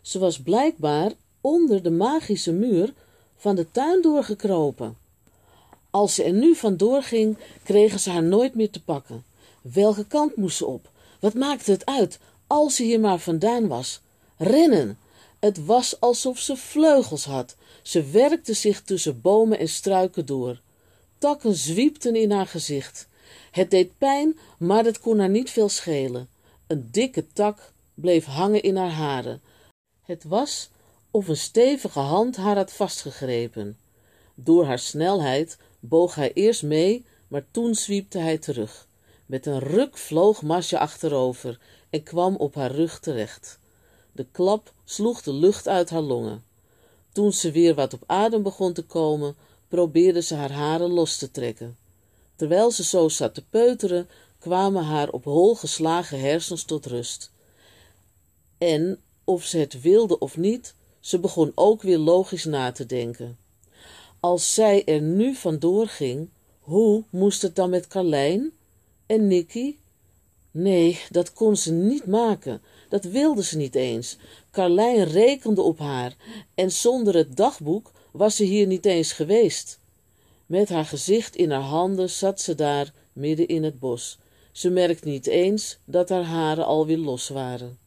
Ze 0.00 0.18
was 0.18 0.42
blijkbaar 0.42 1.12
onder 1.40 1.82
de 1.82 1.90
magische 1.90 2.52
muur 2.52 2.92
van 3.36 3.56
de 3.56 3.70
tuin 3.70 4.02
doorgekropen. 4.02 4.96
Als 5.90 6.14
ze 6.14 6.22
er 6.22 6.32
nu 6.32 6.54
vandoor 6.54 7.02
ging, 7.02 7.38
kregen 7.62 8.00
ze 8.00 8.10
haar 8.10 8.22
nooit 8.22 8.54
meer 8.54 8.70
te 8.70 8.82
pakken. 8.82 9.24
Welke 9.60 10.06
kant 10.06 10.36
moest 10.36 10.56
ze 10.56 10.66
op? 10.66 10.90
Wat 11.22 11.34
maakte 11.34 11.70
het 11.70 11.86
uit, 11.86 12.18
als 12.52 12.76
ze 12.76 12.82
hier 12.82 13.00
maar 13.00 13.18
vandaan 13.18 13.68
was? 13.68 14.00
Rennen! 14.36 14.98
Het 15.38 15.64
was 15.64 16.00
alsof 16.00 16.38
ze 16.38 16.56
vleugels 16.56 17.24
had. 17.24 17.56
Ze 17.82 18.10
werkte 18.10 18.52
zich 18.52 18.82
tussen 18.82 19.20
bomen 19.20 19.58
en 19.58 19.68
struiken 19.68 20.26
door. 20.26 20.60
Takken 21.18 21.54
zwiepten 21.54 22.16
in 22.16 22.30
haar 22.30 22.46
gezicht. 22.46 23.08
Het 23.50 23.70
deed 23.70 23.98
pijn, 23.98 24.38
maar 24.58 24.82
dat 24.82 25.00
kon 25.00 25.18
haar 25.18 25.28
niet 25.28 25.50
veel 25.50 25.68
schelen. 25.68 26.28
Een 26.66 26.88
dikke 26.90 27.26
tak 27.32 27.72
bleef 27.94 28.24
hangen 28.24 28.62
in 28.62 28.76
haar 28.76 28.92
haren. 28.92 29.40
Het 30.02 30.24
was 30.24 30.70
of 31.10 31.28
een 31.28 31.36
stevige 31.36 31.98
hand 32.00 32.36
haar 32.36 32.56
had 32.56 32.72
vastgegrepen. 32.72 33.78
Door 34.34 34.64
haar 34.64 34.78
snelheid 34.78 35.58
boog 35.80 36.14
hij 36.14 36.32
eerst 36.32 36.62
mee, 36.62 37.04
maar 37.28 37.44
toen 37.50 37.74
zwiepte 37.74 38.18
hij 38.18 38.38
terug. 38.38 38.86
Met 39.26 39.46
een 39.46 39.58
ruk 39.58 39.98
vloog 39.98 40.42
Masja 40.42 40.78
achterover 40.78 41.58
en 41.92 42.02
kwam 42.02 42.36
op 42.36 42.54
haar 42.54 42.70
rug 42.70 43.00
terecht. 43.00 43.58
De 44.12 44.26
klap 44.32 44.72
sloeg 44.84 45.22
de 45.22 45.32
lucht 45.32 45.68
uit 45.68 45.90
haar 45.90 46.00
longen. 46.00 46.44
Toen 47.12 47.32
ze 47.32 47.50
weer 47.50 47.74
wat 47.74 47.94
op 47.94 48.02
adem 48.06 48.42
begon 48.42 48.72
te 48.72 48.82
komen, 48.82 49.36
probeerde 49.68 50.22
ze 50.22 50.34
haar 50.34 50.52
haren 50.52 50.90
los 50.90 51.16
te 51.16 51.30
trekken. 51.30 51.76
Terwijl 52.36 52.70
ze 52.70 52.84
zo 52.84 53.08
zat 53.08 53.34
te 53.34 53.44
peuteren, 53.50 54.08
kwamen 54.38 54.84
haar 54.84 55.10
op 55.10 55.24
hol 55.24 55.54
geslagen 55.54 56.20
hersens 56.20 56.64
tot 56.64 56.86
rust. 56.86 57.30
En, 58.58 59.00
of 59.24 59.44
ze 59.44 59.58
het 59.58 59.80
wilde 59.80 60.18
of 60.18 60.36
niet, 60.36 60.74
ze 61.00 61.18
begon 61.18 61.52
ook 61.54 61.82
weer 61.82 61.98
logisch 61.98 62.44
na 62.44 62.72
te 62.72 62.86
denken. 62.86 63.38
Als 64.20 64.54
zij 64.54 64.84
er 64.84 65.00
nu 65.00 65.34
vandoor 65.34 65.86
ging, 65.86 66.28
hoe 66.60 67.04
moest 67.10 67.42
het 67.42 67.56
dan 67.56 67.70
met 67.70 67.86
Carlijn 67.86 68.52
en 69.06 69.26
Nicky? 69.26 69.76
Nee, 70.54 71.00
dat 71.10 71.32
kon 71.32 71.56
ze 71.56 71.72
niet 71.72 72.06
maken. 72.06 72.62
Dat 72.88 73.04
wilde 73.04 73.44
ze 73.44 73.56
niet 73.56 73.74
eens. 73.74 74.16
Carlijn 74.50 75.04
rekende 75.04 75.62
op 75.62 75.78
haar 75.78 76.16
en 76.54 76.72
zonder 76.72 77.14
het 77.14 77.36
dagboek 77.36 77.92
was 78.10 78.36
ze 78.36 78.44
hier 78.44 78.66
niet 78.66 78.84
eens 78.84 79.12
geweest. 79.12 79.80
Met 80.46 80.68
haar 80.68 80.84
gezicht 80.84 81.36
in 81.36 81.50
haar 81.50 81.60
handen 81.60 82.10
zat 82.10 82.40
ze 82.40 82.54
daar 82.54 82.92
midden 83.12 83.48
in 83.48 83.64
het 83.64 83.78
bos. 83.78 84.18
Ze 84.52 84.70
merkte 84.70 85.08
niet 85.08 85.26
eens 85.26 85.78
dat 85.84 86.08
haar 86.08 86.24
haren 86.24 86.66
alweer 86.66 86.98
los 86.98 87.28
waren. 87.28 87.78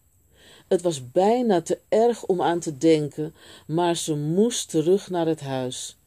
Het 0.68 0.82
was 0.82 1.12
bijna 1.12 1.62
te 1.62 1.80
erg 1.90 2.26
om 2.26 2.42
aan 2.42 2.60
te 2.60 2.78
denken, 2.78 3.36
maar 3.68 3.96
ze 3.96 4.16
moest 4.16 4.70
terug 4.70 5.10
naar 5.10 5.28
het 5.28 5.42
huis. 5.42 5.98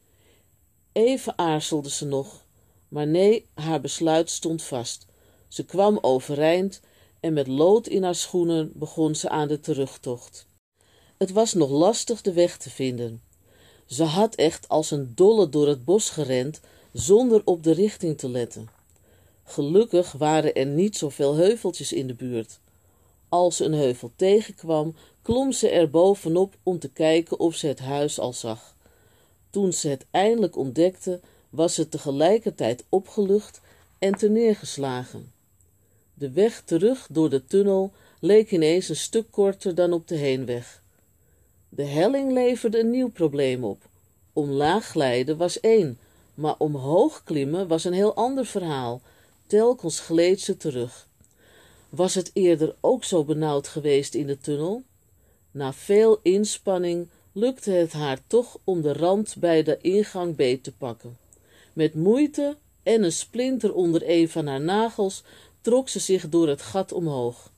Even 0.93 1.39
aarzelde 1.39 1.91
ze 1.91 2.07
nog, 2.07 2.45
maar 2.89 3.07
nee, 3.07 3.47
haar 3.55 3.81
besluit 3.81 4.31
stond 4.31 4.63
vast. 4.63 5.08
Ze 5.49 5.65
kwam 5.65 5.99
overeind 6.01 6.81
en 7.21 7.33
met 7.33 7.47
lood 7.47 7.87
in 7.87 8.03
haar 8.03 8.15
schoenen 8.15 8.73
begon 8.75 9.15
ze 9.15 9.29
aan 9.29 9.49
de 9.49 9.61
terugtocht. 9.61 10.47
Het 11.17 11.31
was 11.33 11.55
nog 11.55 11.71
lastig 11.71 12.23
de 12.23 12.33
weg 12.33 12.57
te 12.57 12.71
vinden. 12.71 13.23
Ze 13.87 14.05
had 14.05 14.35
echt 14.35 14.69
als 14.69 14.91
een 14.91 15.13
dolle 15.15 15.49
door 15.49 15.69
het 15.69 15.85
bos 15.85 16.11
gerend, 16.11 16.61
zonder 16.93 17.43
op 17.45 17.63
de 17.63 17.73
richting 17.73 18.19
te 18.19 18.29
letten. 18.29 18.69
Gelukkig 19.45 20.13
waren 20.13 20.55
er 20.55 20.67
niet 20.67 20.97
zoveel 20.97 21.35
heuveltjes 21.35 21.93
in 21.93 22.07
de 22.07 22.15
buurt. 22.15 22.59
Als 23.29 23.57
ze 23.57 23.65
een 23.65 23.73
heuvel 23.73 24.11
tegenkwam, 24.17 24.95
klom 25.23 25.53
ze 25.53 25.69
er 25.69 25.91
bovenop 25.91 26.55
om 26.63 26.79
te 26.79 26.89
kijken 26.89 27.39
of 27.39 27.55
ze 27.55 27.67
het 27.67 27.79
huis 27.79 28.19
al 28.19 28.33
zag. 28.33 28.77
Toen 29.51 29.73
ze 29.73 29.89
het 29.89 30.07
eindelijk 30.11 30.57
ontdekte, 30.57 31.21
was 31.51 31.75
ze 31.75 31.89
tegelijkertijd 31.89 32.85
opgelucht 32.89 33.61
en 33.99 34.15
terneergeslagen. 34.15 35.33
De 36.19 36.31
weg 36.31 36.63
terug 36.65 37.09
door 37.11 37.31
de 37.31 37.45
tunnel 37.45 37.93
leek 38.21 38.51
ineens 38.51 38.89
een 38.89 38.97
stuk 38.97 39.27
korter 39.31 39.75
dan 39.75 39.93
op 39.93 40.09
de 40.09 40.17
heenweg. 40.17 40.83
De 41.69 41.85
helling 41.85 42.33
leverde 42.33 42.81
een 42.81 42.91
nieuw 42.91 43.11
probleem 43.11 43.65
op. 43.65 43.83
Omlaag 44.33 44.87
glijden 44.87 45.37
was 45.37 45.61
één, 45.61 45.99
maar 46.35 46.55
omhoog 46.59 47.25
klimmen 47.25 47.69
was 47.69 47.85
een 47.85 47.93
heel 47.93 48.15
ander 48.15 48.47
verhaal. 48.47 49.01
Telkens 49.47 50.01
gleed 50.01 50.41
ze 50.41 50.57
terug. 50.57 51.09
Was 51.89 52.15
het 52.15 52.31
eerder 52.33 52.75
ook 52.81 53.05
zo 53.05 53.25
benauwd 53.25 53.69
geweest 53.69 54.15
in 54.15 54.27
de 54.27 54.39
tunnel? 54.39 54.83
Na 55.51 55.73
veel 55.73 56.19
inspanning 56.23 57.09
lukte 57.33 57.71
het 57.71 57.93
haar 57.93 58.19
toch 58.27 58.59
om 58.65 58.83
de 58.83 58.93
rand 58.93 59.37
bij 59.39 59.63
de 59.63 59.79
ingang 59.81 60.37
beet 60.37 60.65
te 60.65 60.73
pakken. 60.73 61.17
Met 61.73 61.95
moeite 61.95 62.57
en 62.83 63.03
een 63.03 63.13
splinter 63.13 63.75
onder 63.75 64.03
een 64.05 64.29
van 64.29 64.47
haar 64.47 64.61
nagels 64.61 65.23
trok 65.69 65.89
ze 65.89 65.99
zich 65.99 66.29
door 66.29 66.49
het 66.49 66.63
gat 66.63 66.93
omhoog. 66.93 67.53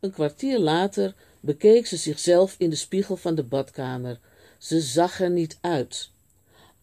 Een 0.00 0.10
kwartier 0.10 0.58
later 0.58 1.14
bekeek 1.40 1.86
ze 1.86 1.96
zichzelf 1.96 2.54
in 2.58 2.70
de 2.70 2.76
spiegel 2.76 3.16
van 3.16 3.34
de 3.34 3.42
badkamer. 3.42 4.18
Ze 4.58 4.80
zag 4.80 5.20
er 5.20 5.30
niet 5.30 5.58
uit. 5.60 6.10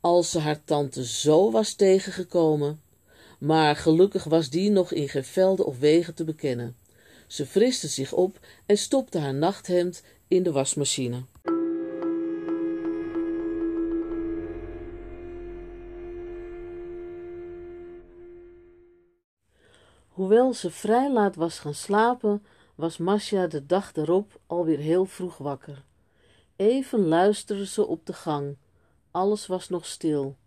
Als 0.01 0.31
ze 0.31 0.39
haar 0.39 0.63
tante 0.63 1.05
zo 1.05 1.51
was 1.51 1.73
tegengekomen. 1.73 2.81
Maar 3.37 3.75
gelukkig 3.75 4.23
was 4.23 4.49
die 4.49 4.69
nog 4.69 4.91
in 4.91 5.09
geen 5.09 5.23
velden 5.23 5.65
of 5.65 5.79
wegen 5.79 6.13
te 6.13 6.23
bekennen. 6.23 6.75
Ze 7.27 7.45
friste 7.45 7.87
zich 7.87 8.13
op 8.13 8.39
en 8.65 8.77
stopte 8.77 9.17
haar 9.17 9.33
nachthemd 9.33 10.03
in 10.27 10.43
de 10.43 10.51
wasmachine. 10.51 11.23
Hoewel 20.23 20.53
ze 20.53 20.71
vrij 20.71 21.11
laat 21.11 21.35
was 21.35 21.59
gaan 21.59 21.73
slapen, 21.73 22.45
was 22.75 22.97
Masja 22.97 23.47
de 23.47 23.65
dag 23.65 23.95
erop 23.95 24.39
alweer 24.47 24.77
heel 24.77 25.05
vroeg 25.05 25.37
wakker. 25.37 25.83
Even 26.55 27.07
luisterde 27.07 27.65
ze 27.65 27.85
op 27.85 28.05
de 28.05 28.13
gang. 28.13 28.57
Alles 29.11 29.47
was 29.47 29.69
nog 29.69 29.85
stil. 29.85 30.37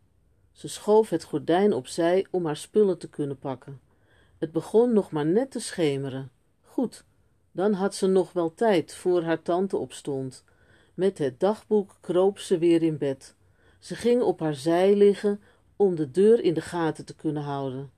Ze 0.52 0.68
schoof 0.68 1.10
het 1.10 1.24
gordijn 1.24 1.72
opzij 1.72 2.26
om 2.30 2.46
haar 2.46 2.56
spullen 2.56 2.98
te 2.98 3.08
kunnen 3.08 3.38
pakken. 3.38 3.80
Het 4.38 4.52
begon 4.52 4.92
nog 4.92 5.10
maar 5.10 5.26
net 5.26 5.50
te 5.50 5.60
schemeren. 5.60 6.30
Goed, 6.62 7.04
dan 7.52 7.72
had 7.72 7.94
ze 7.94 8.06
nog 8.06 8.32
wel 8.32 8.54
tijd 8.54 8.94
voor 8.94 9.22
haar 9.22 9.42
tante 9.42 9.76
opstond. 9.76 10.44
Met 10.94 11.18
het 11.18 11.40
dagboek 11.40 11.96
kroop 12.00 12.38
ze 12.38 12.58
weer 12.58 12.82
in 12.82 12.98
bed. 12.98 13.34
Ze 13.78 13.94
ging 13.94 14.22
op 14.22 14.40
haar 14.40 14.54
zij 14.54 14.94
liggen 14.94 15.40
om 15.76 15.94
de 15.94 16.10
deur 16.10 16.40
in 16.40 16.54
de 16.54 16.60
gaten 16.60 17.04
te 17.04 17.14
kunnen 17.14 17.42
houden. 17.42 17.94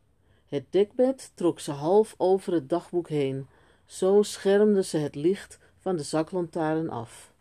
Het 0.48 0.64
dekbed 0.70 1.32
trok 1.34 1.60
ze 1.60 1.70
half 1.70 2.14
over 2.16 2.52
het 2.52 2.68
dagboek 2.68 3.08
heen, 3.08 3.46
zo 3.86 4.22
schermde 4.22 4.82
ze 4.82 4.96
het 4.96 5.14
licht 5.14 5.58
van 5.78 5.96
de 5.96 6.02
zaklantaarn 6.02 6.90
af. 6.90 7.32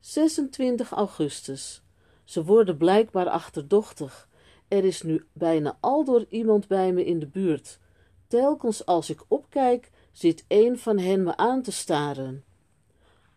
26 0.00 0.90
augustus. 0.90 1.82
Ze 2.24 2.44
worden 2.44 2.76
blijkbaar 2.76 3.28
achterdochtig. 3.28 4.28
Er 4.68 4.84
is 4.84 5.02
nu 5.02 5.24
bijna 5.32 5.76
aldoor 5.80 6.26
iemand 6.28 6.68
bij 6.68 6.92
me 6.92 7.04
in 7.04 7.18
de 7.18 7.26
buurt. 7.26 7.78
Telkens 8.26 8.86
als 8.86 9.10
ik 9.10 9.24
opkijk, 9.28 9.90
zit 10.12 10.44
een 10.48 10.78
van 10.78 10.98
hen 10.98 11.22
me 11.22 11.36
aan 11.36 11.62
te 11.62 11.72
staren. 11.72 12.44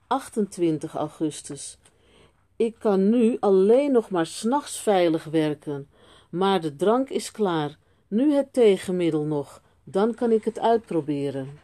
28 0.07 0.95
augustus. 0.95 1.77
Ik 2.55 2.75
kan 2.79 3.09
nu 3.09 3.37
alleen 3.39 3.91
nog 3.91 4.09
maar 4.09 4.25
s'nachts 4.25 4.79
veilig 4.79 5.23
werken, 5.23 5.89
Maar 6.29 6.61
de 6.61 6.75
drank 6.75 7.09
is 7.09 7.31
klaar. 7.31 7.77
Nu 8.13 8.33
het 8.33 8.53
tegenmiddel 8.53 9.23
nog, 9.23 9.61
dan 9.83 10.13
kan 10.13 10.31
ik 10.31 10.43
het 10.43 10.59
uitproberen. 10.59 11.59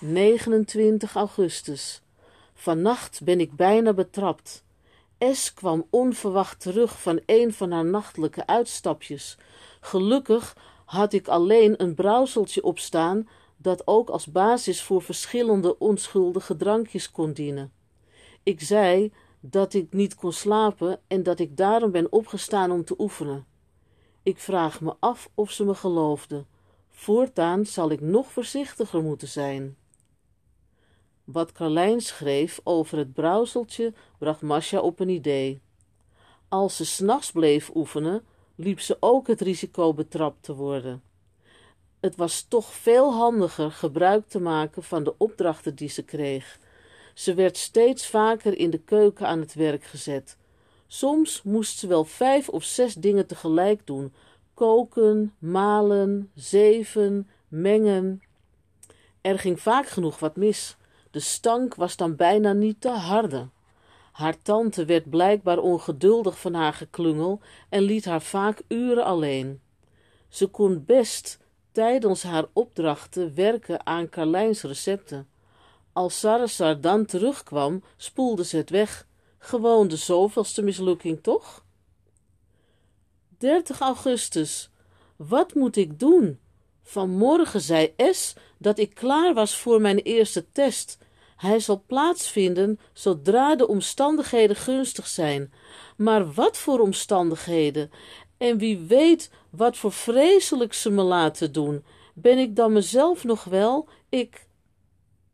29 0.00 1.14
augustus. 1.14 2.02
Vannacht 2.54 3.24
ben 3.24 3.40
ik 3.40 3.52
bijna 3.52 3.92
betrapt. 3.92 4.64
S 5.18 5.54
kwam 5.54 5.86
onverwacht 5.90 6.60
terug 6.60 7.02
van 7.02 7.20
een 7.26 7.52
van 7.52 7.70
haar 7.70 7.84
nachtelijke 7.84 8.46
uitstapjes. 8.46 9.38
Gelukkig 9.80 10.56
had 10.84 11.12
ik 11.12 11.28
alleen 11.28 11.82
een 11.82 11.94
brouwseltje 11.94 12.62
opstaan 12.62 13.28
dat 13.56 13.86
ook 13.86 14.08
als 14.08 14.26
basis 14.26 14.82
voor 14.82 15.02
verschillende 15.02 15.78
onschuldige 15.78 16.56
drankjes 16.56 17.10
kon 17.10 17.32
dienen. 17.32 17.72
Ik 18.42 18.60
zei 18.60 19.12
dat 19.40 19.74
ik 19.74 19.92
niet 19.92 20.14
kon 20.14 20.32
slapen 20.32 21.00
en 21.06 21.22
dat 21.22 21.38
ik 21.38 21.56
daarom 21.56 21.90
ben 21.90 22.12
opgestaan 22.12 22.70
om 22.70 22.84
te 22.84 22.94
oefenen. 22.98 23.55
Ik 24.26 24.38
vraag 24.38 24.80
me 24.80 24.94
af 24.98 25.30
of 25.34 25.50
ze 25.50 25.64
me 25.64 25.74
geloofde. 25.74 26.44
Voortaan 26.88 27.66
zal 27.66 27.90
ik 27.90 28.00
nog 28.00 28.32
voorzichtiger 28.32 29.02
moeten 29.02 29.28
zijn. 29.28 29.76
Wat 31.24 31.52
Carlijn 31.52 32.00
schreef 32.00 32.60
over 32.64 32.98
het 32.98 33.12
brouwseltje 33.12 33.92
bracht 34.18 34.42
Masha 34.42 34.80
op 34.80 35.00
een 35.00 35.08
idee. 35.08 35.60
Als 36.48 36.76
ze 36.76 36.84
s'nachts 36.84 37.32
bleef 37.32 37.70
oefenen, 37.74 38.24
liep 38.54 38.80
ze 38.80 38.96
ook 39.00 39.26
het 39.26 39.40
risico 39.40 39.94
betrapt 39.94 40.42
te 40.42 40.54
worden. 40.54 41.02
Het 42.00 42.16
was 42.16 42.42
toch 42.42 42.72
veel 42.72 43.12
handiger 43.12 43.72
gebruik 43.72 44.28
te 44.28 44.40
maken 44.40 44.82
van 44.82 45.04
de 45.04 45.14
opdrachten 45.18 45.74
die 45.74 45.88
ze 45.88 46.02
kreeg. 46.02 46.58
Ze 47.14 47.34
werd 47.34 47.56
steeds 47.56 48.06
vaker 48.06 48.58
in 48.58 48.70
de 48.70 48.80
keuken 48.80 49.26
aan 49.26 49.40
het 49.40 49.54
werk 49.54 49.84
gezet. 49.84 50.36
Soms 50.86 51.42
moest 51.42 51.78
ze 51.78 51.86
wel 51.86 52.04
vijf 52.04 52.48
of 52.48 52.64
zes 52.64 52.94
dingen 52.94 53.26
tegelijk 53.26 53.86
doen: 53.86 54.12
koken, 54.54 55.34
malen, 55.38 56.30
zeven, 56.34 57.28
mengen. 57.48 58.22
Er 59.20 59.38
ging 59.38 59.60
vaak 59.60 59.86
genoeg 59.86 60.18
wat 60.18 60.36
mis. 60.36 60.76
De 61.10 61.20
stank 61.20 61.74
was 61.74 61.96
dan 61.96 62.16
bijna 62.16 62.52
niet 62.52 62.80
te 62.80 62.90
harde. 62.90 63.48
Haar 64.12 64.42
tante 64.42 64.84
werd 64.84 65.10
blijkbaar 65.10 65.58
ongeduldig 65.58 66.40
van 66.40 66.54
haar 66.54 66.72
geklungel 66.72 67.40
en 67.68 67.82
liet 67.82 68.04
haar 68.04 68.22
vaak 68.22 68.62
uren 68.68 69.04
alleen. 69.04 69.60
Ze 70.28 70.46
kon 70.46 70.84
best 70.86 71.38
tijdens 71.72 72.22
haar 72.22 72.44
opdrachten 72.52 73.34
werken 73.34 73.86
aan 73.86 74.08
Carlijns 74.08 74.62
recepten. 74.62 75.28
Als 75.92 76.18
Sarasar 76.18 76.80
dan 76.80 77.04
terugkwam, 77.04 77.82
spoelde 77.96 78.44
ze 78.44 78.56
het 78.56 78.70
weg. 78.70 79.05
Gewoon 79.46 79.88
de 79.88 79.96
zoveelste 79.96 80.62
mislukking, 80.62 81.22
toch? 81.22 81.64
30 83.38 83.80
augustus. 83.80 84.70
Wat 85.16 85.54
moet 85.54 85.76
ik 85.76 85.98
doen? 85.98 86.38
Vanmorgen 86.82 87.60
zei 87.60 87.94
S 87.96 88.34
dat 88.58 88.78
ik 88.78 88.94
klaar 88.94 89.34
was 89.34 89.56
voor 89.56 89.80
mijn 89.80 89.98
eerste 89.98 90.50
test. 90.52 90.98
Hij 91.36 91.58
zal 91.58 91.82
plaatsvinden 91.86 92.80
zodra 92.92 93.56
de 93.56 93.68
omstandigheden 93.68 94.56
gunstig 94.56 95.06
zijn. 95.06 95.52
Maar 95.96 96.32
wat 96.32 96.56
voor 96.56 96.78
omstandigheden? 96.78 97.90
En 98.36 98.58
wie 98.58 98.78
weet 98.78 99.30
wat 99.50 99.76
voor 99.76 99.92
vreselijk 99.92 100.72
ze 100.72 100.90
me 100.90 101.02
laten 101.02 101.52
doen. 101.52 101.84
Ben 102.14 102.38
ik 102.38 102.56
dan 102.56 102.72
mezelf 102.72 103.24
nog 103.24 103.44
wel? 103.44 103.88
Ik. 104.08 104.46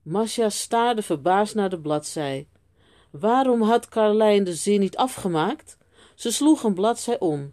Masja 0.03 0.49
staarde 0.49 1.03
verbaasd 1.03 1.55
naar 1.55 1.71
de 1.71 1.81
bladzij. 1.81 2.47
Waarom 3.13 3.63
had 3.63 3.89
Carlijn 3.89 4.45
de 4.45 4.55
zin 4.55 4.81
niet 4.81 4.97
afgemaakt? 4.97 5.77
Ze 6.15 6.33
sloeg 6.33 6.63
een 6.63 6.75
bladzij 6.75 7.19
om. 7.19 7.53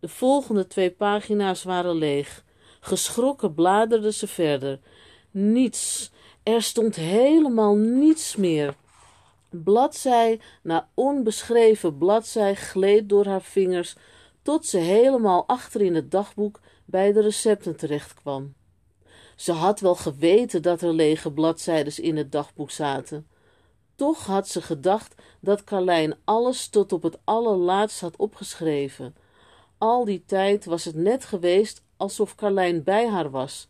De 0.00 0.08
volgende 0.08 0.66
twee 0.66 0.90
pagina's 0.90 1.62
waren 1.62 1.94
leeg. 1.94 2.44
Geschrokken 2.80 3.54
bladerde 3.54 4.12
ze 4.12 4.26
verder. 4.26 4.80
Niets, 5.30 6.10
er 6.42 6.62
stond 6.62 6.96
helemaal 6.96 7.74
niets 7.74 8.36
meer. 8.36 8.74
Bladzij 9.50 10.40
na 10.62 10.88
onbeschreven 10.94 11.98
bladzij 11.98 12.54
gleed 12.54 13.08
door 13.08 13.26
haar 13.26 13.42
vingers 13.42 13.96
tot 14.42 14.66
ze 14.66 14.78
helemaal 14.78 15.44
achter 15.46 15.80
in 15.80 15.94
het 15.94 16.10
dagboek 16.10 16.60
bij 16.84 17.12
de 17.12 17.20
recepten 17.20 17.76
terechtkwam. 17.76 18.54
Ze 19.36 19.52
had 19.52 19.80
wel 19.80 19.94
geweten 19.94 20.62
dat 20.62 20.82
er 20.82 20.92
lege 20.92 21.32
bladzijden 21.32 22.02
in 22.02 22.16
het 22.16 22.32
dagboek 22.32 22.70
zaten. 22.70 23.26
Toch 24.00 24.26
had 24.26 24.48
ze 24.48 24.62
gedacht 24.62 25.14
dat 25.40 25.64
Carlijn 25.64 26.14
alles 26.24 26.68
tot 26.68 26.92
op 26.92 27.02
het 27.02 27.18
allerlaatst 27.24 28.00
had 28.00 28.16
opgeschreven. 28.16 29.14
Al 29.78 30.04
die 30.04 30.22
tijd 30.26 30.64
was 30.64 30.84
het 30.84 30.94
net 30.94 31.24
geweest 31.24 31.82
alsof 31.96 32.34
Carlijn 32.34 32.82
bij 32.82 33.08
haar 33.08 33.30
was. 33.30 33.66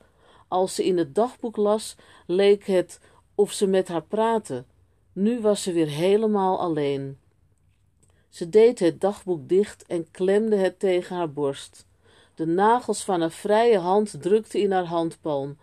Als 0.49 0.75
ze 0.75 0.85
in 0.85 0.99
het 0.99 1.15
dagboek 1.15 1.57
las, 1.57 1.97
leek 2.27 2.67
het 2.67 3.01
of 3.35 3.53
ze 3.53 3.67
met 3.67 3.89
haar 3.89 4.03
praatte. 4.03 4.65
Nu 5.13 5.41
was 5.41 5.63
ze 5.63 5.73
weer 5.73 5.89
helemaal 5.89 6.61
alleen. 6.61 7.19
Ze 8.29 8.49
deed 8.49 8.79
het 8.79 9.01
dagboek 9.01 9.49
dicht 9.49 9.87
en 9.87 10.11
klemde 10.11 10.57
het 10.57 10.79
tegen 10.79 11.17
haar 11.17 11.33
borst. 11.33 11.87
De 12.35 12.47
nagels 12.47 13.05
van 13.05 13.21
haar 13.21 13.31
vrije 13.31 13.79
hand 13.79 14.23
drukten 14.23 14.61
in 14.61 14.73
haar 14.73 14.87
handpalm. 14.87 15.57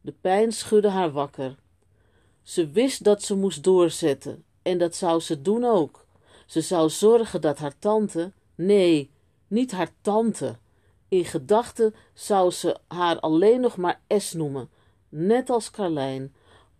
De 0.00 0.14
pijn 0.20 0.52
schudde 0.52 0.88
haar 0.88 1.12
wakker. 1.12 1.56
Ze 2.48 2.70
wist 2.70 3.04
dat 3.04 3.22
ze 3.22 3.36
moest 3.36 3.62
doorzetten, 3.62 4.44
en 4.62 4.78
dat 4.78 4.94
zou 4.94 5.20
ze 5.20 5.42
doen 5.42 5.64
ook. 5.64 6.06
Ze 6.46 6.60
zou 6.60 6.90
zorgen 6.90 7.40
dat 7.40 7.58
haar 7.58 7.78
tante, 7.78 8.32
nee, 8.54 9.10
niet 9.46 9.72
haar 9.72 9.90
tante. 10.00 10.58
In 11.08 11.24
gedachten 11.24 11.94
zou 12.14 12.50
ze 12.50 12.76
haar 12.86 13.20
alleen 13.20 13.60
nog 13.60 13.76
maar 13.76 14.00
S 14.08 14.32
noemen, 14.32 14.70
net 15.08 15.50
als 15.50 15.70
Carlijn. 15.70 16.34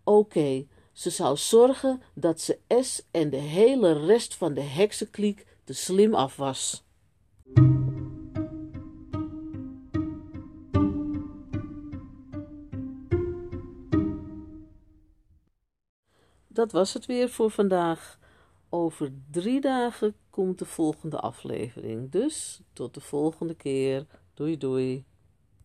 Oké, 0.05 0.67
ze 0.93 1.11
zou 1.11 1.37
zorgen 1.37 2.03
dat 2.15 2.41
ze 2.41 2.59
S 2.81 3.03
en 3.11 3.31
de 3.31 3.37
hele 3.37 4.07
rest 4.07 4.35
van 4.35 4.55
de 4.55 4.63
heksenkliek 4.63 5.47
te 5.65 5.73
slim 5.73 6.15
af 6.15 6.37
was. 6.37 6.85
Dat 16.59 16.73
was 16.73 16.93
het 16.95 17.07
weer 17.07 17.29
voor 17.29 17.51
vandaag. 17.51 18.19
Over 18.69 19.13
drie 19.31 19.61
dagen 19.61 20.15
komt 20.31 20.59
de 20.59 20.65
volgende 20.65 21.19
aflevering. 21.21 22.11
Dus 22.11 22.61
tot 22.73 22.95
de 22.95 23.01
volgende 23.01 23.55
keer. 23.55 24.07
Doei 24.35 24.59
doei. 24.59 25.05